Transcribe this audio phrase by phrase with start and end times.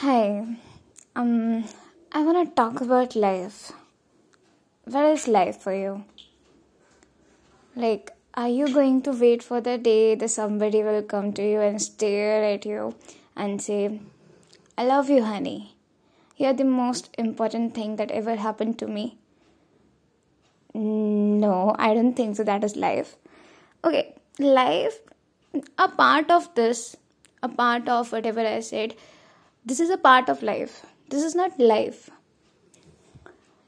[0.00, 0.46] Hi,
[1.16, 1.64] um,
[2.12, 3.72] I want to talk about life.
[4.84, 6.04] What is life for you?
[7.74, 11.60] Like, are you going to wait for the day that somebody will come to you
[11.60, 12.94] and stare at you
[13.34, 13.98] and say,
[14.76, 15.74] I love you, honey.
[16.36, 19.18] You're the most important thing that ever happened to me?
[20.74, 22.44] No, I don't think so.
[22.44, 23.16] That is life.
[23.84, 25.00] Okay, life,
[25.76, 26.96] a part of this,
[27.42, 28.94] a part of whatever I said
[29.68, 30.86] this is a part of life.
[31.10, 32.08] This is not life.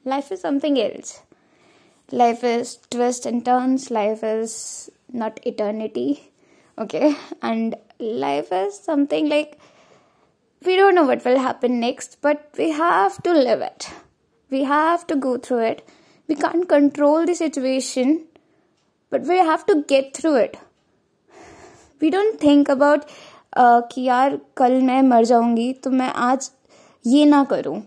[0.04, 1.20] Life is something else.
[2.10, 3.91] Life is twists and turns.
[3.91, 6.32] Life is not eternity.
[6.78, 7.16] Okay?
[7.42, 9.58] And life is something like
[10.64, 13.91] we don't know what will happen next, but we have to live it.
[14.50, 15.88] We have to go through it.
[16.28, 18.24] We can't control the situation,
[19.10, 20.58] but we have to get through it.
[22.00, 23.08] We don't think about
[23.52, 26.50] कि यार, कल मैं मर जाऊँगी तो मैं आज
[27.04, 27.82] ये ना करूँ।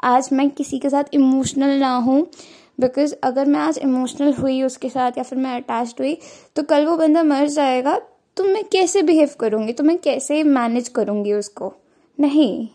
[0.00, 2.20] आज मैं किसी के साथ इमोशनल ना हूँ
[2.80, 6.16] बिकॉज़ अगर मैं आज इमोशनल हुई उसके साथ या फिर मैं अटैच हुई
[6.56, 7.98] तो कल वो बंदा मर जाएगा
[8.36, 9.72] तो मैं कैसे बिहेव करूँगी?
[9.72, 11.72] तो मैं कैसे मैनेज करूँगी उसको?
[12.18, 12.68] नहीं।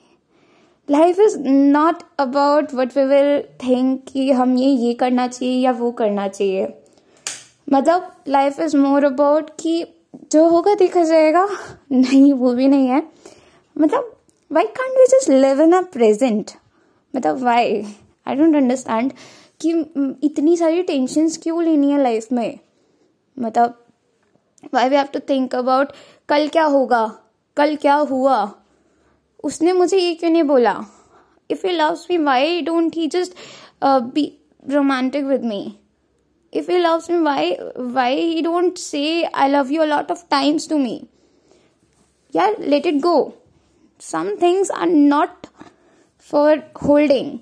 [0.87, 5.71] Life is not about what we will think कि हम ये ये करना चाहिए या
[5.71, 6.67] वो करना चाहिए।
[7.67, 9.83] मतलब लाइफ इज़ मोर अबाउट कि
[10.31, 11.47] जो होगा देखा जाएगा।
[11.91, 13.01] नहीं, वो भी नहीं है।
[13.75, 14.15] मतलब
[14.51, 16.51] why can't we just live in a present
[17.13, 17.81] मतलब वाई
[18.27, 19.11] आई डोंट अंडरस्टैंड
[19.61, 19.69] कि
[20.23, 22.59] इतनी सारी टेंशन क्यों लेनी है लाइफ में?
[23.37, 23.85] मतलब
[24.73, 25.91] why we have to think about
[26.29, 27.05] कल क्या होगा?
[27.57, 28.53] कल क्या हुआ?
[29.43, 30.75] उसने मुझे ये क्यों नहीं बोला?
[31.49, 33.33] If you loves me why don't he just
[33.83, 34.31] be
[34.63, 35.61] romantic with me
[36.60, 37.42] if he loves me why
[37.98, 40.94] why he don't say i love you a lot of times to me
[42.38, 43.14] yeah let it go
[43.98, 45.48] some things are not
[46.30, 47.32] for holding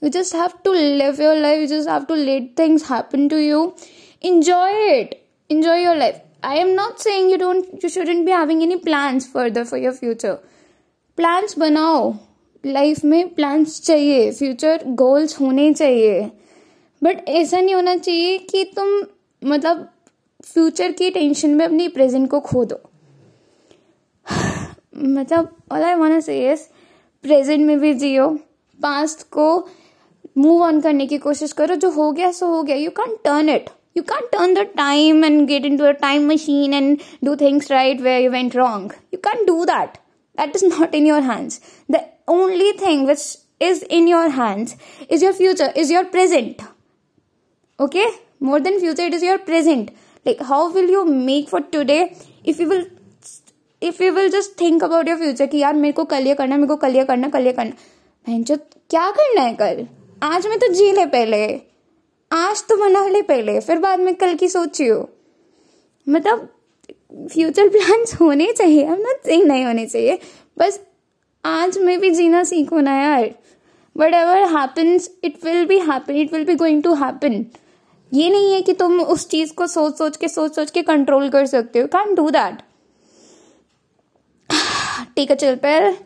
[0.00, 0.70] you just have to
[1.02, 3.74] live your life you just have to let things happen to you
[4.20, 5.18] enjoy it
[5.48, 9.26] enjoy your life i am not saying you don't you shouldn't be having any plans
[9.26, 10.38] further for your future
[11.16, 12.16] plans banao
[12.66, 16.30] life में plans चाहिए future goals होने चाहिए
[17.03, 18.87] But ऐसा नहीं होना चाहिए कि तुम
[19.41, 19.87] मतलब
[20.43, 22.79] फ्यूचर की टेंशन में अपनी प्रेजेंट को खो दो।
[24.95, 26.61] मतलब all I want say is
[27.23, 28.27] present में भी जियो।
[28.79, 29.47] पास्ट को
[30.37, 33.49] मूव ऑन करने की कोशिश करो। जो हो गया, सो हो गया। You can turn
[33.49, 37.35] it you can turn the time and get in to a time machine and do
[37.35, 39.97] things right way you went wrong you can do that
[40.37, 44.75] that is not in your hands the only thing which is in your hands
[45.11, 46.63] is your future is your present.
[47.81, 48.07] Okay?
[48.43, 49.87] More than future, it is your present.
[50.27, 52.03] Like, how will you make for today
[52.47, 52.83] if you will,
[53.83, 56.55] if you will just think about your future कि यार मेरे को कल ये करना,
[56.55, 57.71] मेरे को कल ये करना, कल ये करना।
[58.27, 58.57] बहन जो,
[58.89, 59.87] क्या करना है कल?
[60.23, 61.61] आज में तो जी ले पहले।
[62.31, 65.09] आज तो बना ले पहले। फिर बाद में कल की सोचियो
[66.09, 66.49] मतलब
[67.33, 70.19] फ्यूचर प्लान्स होने चाहिए। हम नॉट सेइंग नहीं होने चाहिए।
[70.57, 70.81] बस,
[71.45, 73.35] आज में भी जीना सीखो ना यार।
[74.13, 77.45] Whatever happens it will be happen it will be going to happen
[78.13, 81.29] ये नहीं है कि तुम उस चीज़ को सोच सोच के सोच सोच के कंट्रोल
[81.29, 82.61] कर सकते हो। कैन डू दैट
[85.15, 85.97] ठीक है, चल पैर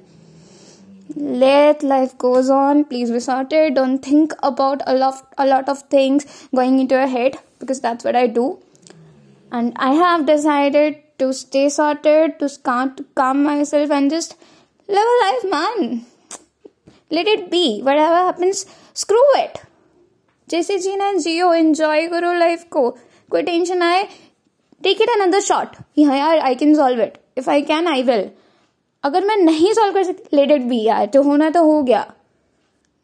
[1.18, 6.26] let life goes on please be sorted don't think about a lot of things
[6.56, 8.50] going in to our head because that's what I do
[9.54, 12.48] and I have decided to stay sorted to
[13.18, 14.36] calm myself and just
[14.90, 16.02] love a life man
[17.12, 17.66] let it be
[17.96, 18.66] whatever happens
[18.96, 19.58] screw it
[20.50, 22.90] जैसे जीना जियो enjoy करो life को।
[23.32, 24.04] कोई tension आए।
[24.84, 28.30] Take it another shot हाँ यार I can solve it if I can I will
[29.04, 32.06] अगर मैं नहीं सॉल्व कर सकती लेट इट बी यार। जो होना तो हो गया।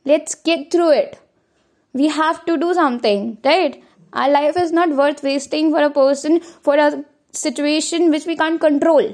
[0.06, 1.16] Let's get through it
[1.96, 3.82] we have to do something right
[4.14, 6.92] our life is not worth wasting for a person for a
[7.34, 9.06] situation which we can't control.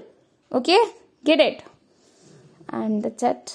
[0.51, 0.79] Okay?
[1.23, 1.61] Get it?
[2.69, 3.53] And that's it.